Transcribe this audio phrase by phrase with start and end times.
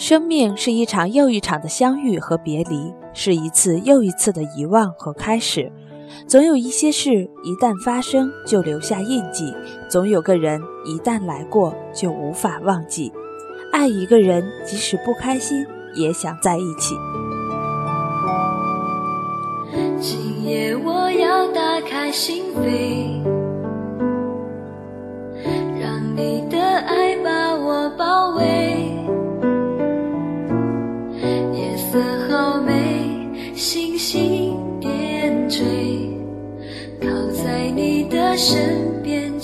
[0.00, 5.70] 生命是一场又一场的相遇和别离，是一次又一次的遗忘和开始。
[6.26, 7.10] 总有一些事
[7.44, 9.54] 一旦发生就留下印记，
[9.90, 13.12] 总有个人一旦来过就无法忘记。
[13.74, 16.94] 爱一个人，即使不开心，也想在一起。
[20.00, 23.22] 今夜我要打开心扉，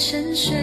[0.09, 0.55] 沉睡。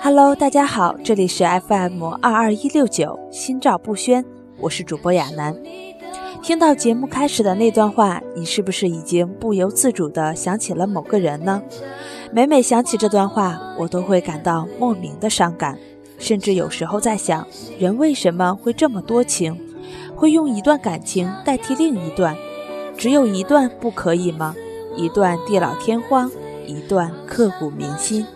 [0.00, 4.24] Hello，大家好，这里是 FM 二二一六九，心照不宣，
[4.60, 5.60] 我是主播亚楠。
[6.40, 11.60] 听到节目开始的那段话，你是不是已经不由自主地想起了某个人呢？
[12.30, 15.76] 每每想起这段话，我都会感到莫名的伤感，
[16.16, 17.44] 甚至有时候在想，
[17.76, 19.60] 人为什么会这么多情，
[20.14, 22.36] 会用一段感情代替另一段？
[22.96, 24.54] 只有一段不可以吗？
[25.00, 26.30] 一段地老天荒，
[26.66, 28.26] 一段刻骨铭心，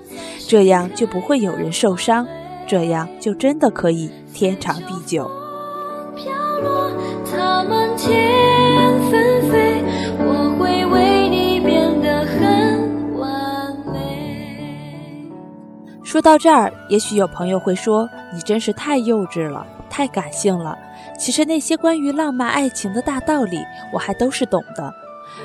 [0.48, 2.26] 这样就不会有人受伤，
[2.66, 5.30] 这样就真的可以天长地久。
[16.02, 20.78] 说到这儿，也许有朋友会说：“你真是太幼稚了，太感性了。”
[21.18, 23.58] 其实那些关于浪漫爱情的大道理，
[23.92, 24.94] 我还都是懂的。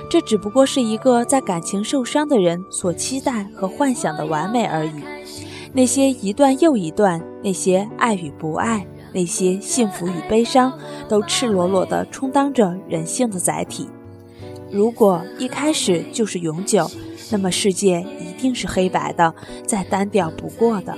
[0.10, 5.04] 这只不过是一个在感情受伤的人所期待和幻想的完美而已。
[5.74, 10.74] 那些一段又一段，那些爱与不爱，那些幸福与悲伤，
[11.08, 13.88] 都赤裸裸地充当着人性的载体。
[14.72, 16.90] 如果一开始就是永久，
[17.32, 19.34] 那么世界一定是黑白的，
[19.66, 20.96] 再单调不过的。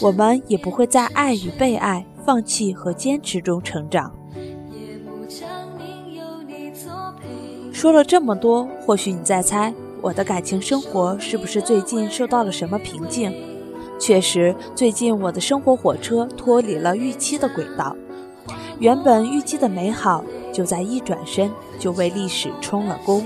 [0.00, 2.06] 我们也不会在爱与被爱。
[2.26, 4.12] 放弃和坚持中成长。
[7.86, 13.32] 说了这么多，或许你在猜我的感情生活是不是最近受到了什么瓶颈？
[13.96, 17.96] 确实，最近我的生活火车脱离了预期的轨道，
[18.80, 21.48] 原本预期的美好，就在一转身
[21.78, 23.24] 就为历史充了公。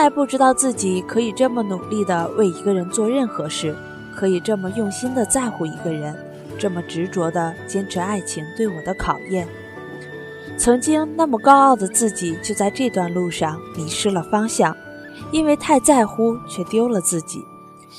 [0.00, 3.76] 来不知道自己可以这么努力的为一个人做任何事，
[4.14, 6.16] 可以这么用心的在乎一个人，
[6.58, 9.46] 这么执着的坚持爱情对我的考验。
[10.56, 14.74] 曾经那么高傲的自己，就在这段路上迷失了方向，
[15.32, 17.38] 因为太在乎，却丢了自己。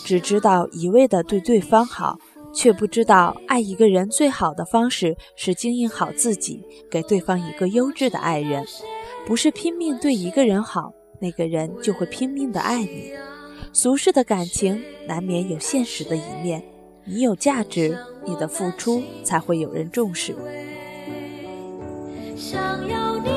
[0.03, 2.17] 只知道一味的对对方好，
[2.51, 8.63] 却不知道爱一个人最好的方式是经营好自己，给对方一个优质的爱人。
[9.27, 13.13] 不是拼命对一个人好，那个人就会拼命的爱你。
[13.71, 16.61] 俗世的感情难免有现实的一面，
[17.05, 20.35] 你有价值，你的付出才会有人重视。
[22.35, 23.29] 想要你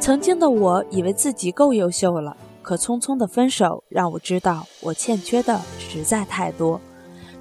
[0.00, 6.80] 曾经的我以为自己够优秀了，可匆匆的分手让我知道我欠缺的实在太多。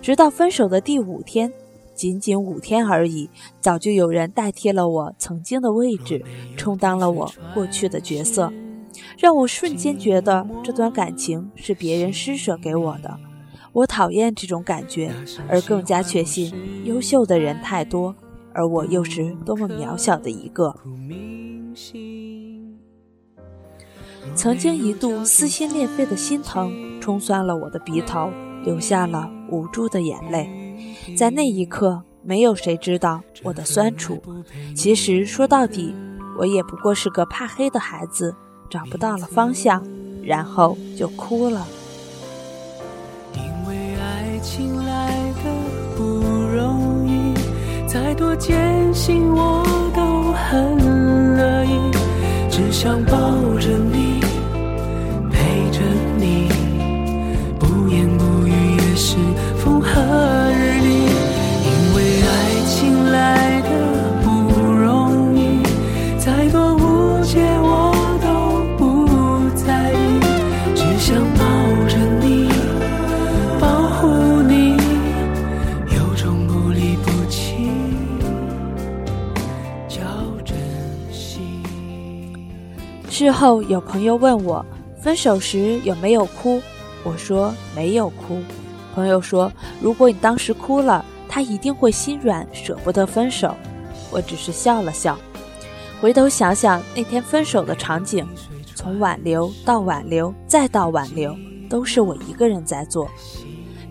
[0.02, 1.52] 直到分手的第五天，
[1.96, 3.30] 仅仅五天而已，
[3.62, 6.22] 早就有人代替了我曾经的位置，
[6.58, 8.52] 充当了我过去的角色，
[9.18, 13.18] 让我瞬间觉得这段感情是别人施舍给我的。
[13.72, 15.14] 我讨厌这种感觉，
[15.48, 16.54] 而更加确信
[16.84, 18.14] 优秀的人太多，
[18.54, 20.76] 而我又是多么渺小的一个。
[24.36, 26.72] 曾经一度撕心裂肺的心疼，
[27.02, 28.32] 冲酸了我的鼻头，
[28.64, 30.50] 流下了无助的眼泪。
[31.18, 34.22] 在那一刻，没有谁知道我的酸楚。
[34.76, 35.94] 其实说到底，
[36.38, 38.34] 我也不过是个怕黑的孩子，
[38.70, 39.84] 找不到了方向，
[40.24, 41.68] 然后就哭了。
[43.36, 45.12] 因为爱情来
[45.44, 45.52] 的
[45.98, 47.34] 不容易，
[47.88, 50.78] 再多艰辛我都很
[51.36, 51.92] 乐意，
[52.50, 53.14] 只想抱
[53.60, 54.09] 着你，
[83.40, 84.66] 后有朋友问我，
[85.02, 86.62] 分手时有没有哭？
[87.06, 88.42] 我说没有哭。
[88.94, 89.50] 朋友说，
[89.80, 93.56] 如果你当时哭了，他一定会心软，舍不得分手。
[94.12, 95.18] 我只是笑了笑。
[96.02, 98.28] 回头想想那天分手的场景，
[98.76, 101.34] 从挽留到挽留再到挽留，
[101.70, 103.10] 都是我一个人在做。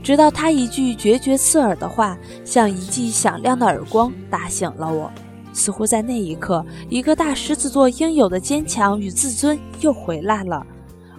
[0.03, 5.11] 直到他一句决绝刺耳的话，像一记响亮的耳光，打醒了我。
[5.59, 10.65] 似乎在那一刻，一个大狮子座应有的坚强与自尊又回来了。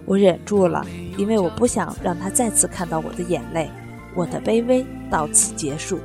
[0.06, 0.84] 我忍住了，
[1.18, 3.70] 因为我不想让他再次看到我的眼泪。
[4.16, 6.00] 我的卑微到此结束。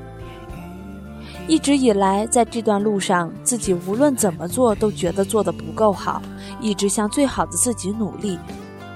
[1.47, 6.21] 一直以来，在这段路上，自己无论怎么做都觉得做得不够好，
[6.59, 8.37] 一直向最好的自己努力。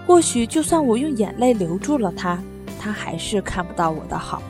[0.05, 2.39] 或许，就算我用眼泪留住了他，
[2.79, 4.41] 他还是看不到我的好。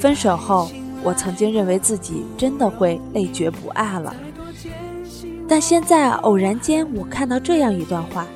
[0.00, 0.70] 分手后，
[1.04, 4.16] 我曾经认为自己真的会累觉不爱了，
[5.46, 8.26] 但现在偶然间，我看到这样一段话：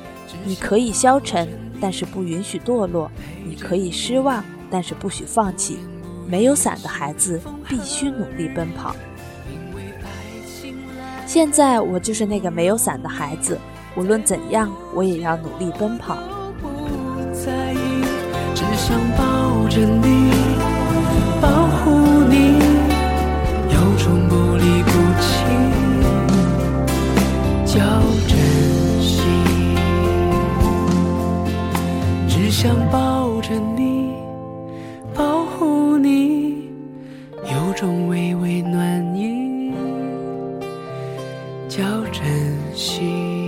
[0.44, 1.48] 你可以消沉，
[1.80, 3.08] 但是不允许堕落；
[3.42, 5.78] 你可以失望，但是不许放弃。
[6.26, 8.94] 没有伞的孩子必须努力奔跑。
[11.24, 13.58] 现在我就是那个没有伞的孩子，
[13.96, 16.18] 无论怎样，我也要努力奔跑。
[18.54, 20.32] 只想抱着你，
[21.40, 21.97] 保护
[32.60, 34.12] 想抱着你，
[35.14, 36.68] 保护你，
[37.44, 39.72] 有种微微暖意，
[41.68, 42.24] 叫珍
[42.74, 43.47] 惜。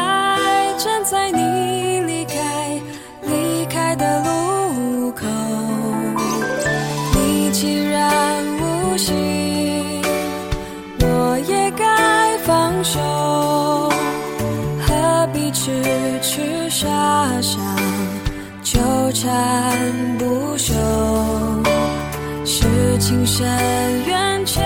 [16.81, 16.87] 傻
[17.43, 17.59] 傻
[18.63, 18.79] 纠
[19.13, 20.73] 缠不休？
[22.43, 23.47] 是情深
[24.07, 24.65] 缘浅，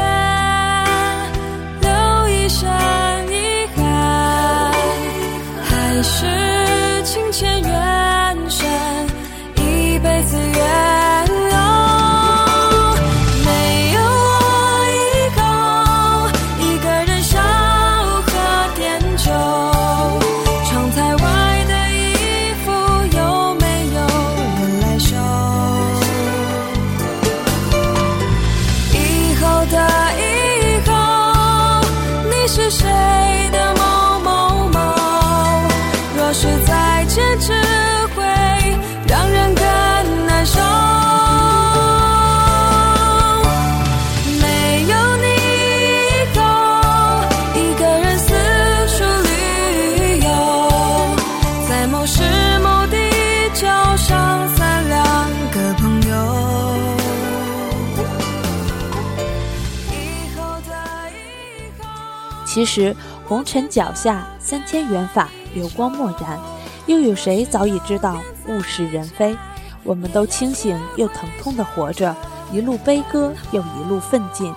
[62.56, 62.96] 其实
[63.28, 66.40] 红尘脚下三千缘法，流光漠然，
[66.86, 69.36] 又有谁早已知道物是人非？
[69.84, 72.16] 我们都清醒又疼痛地活着，
[72.54, 74.54] 一路悲歌又一路奋进。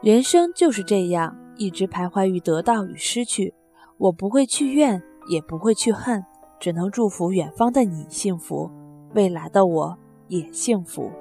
[0.02, 3.54] 人生就是这样，一直徘徊于得到与失去。
[3.98, 6.26] 我不会去怨，也不会去恨，
[6.60, 8.72] 只能祝福远方的你幸福，
[9.14, 9.96] 未来的我
[10.28, 11.12] 也幸福。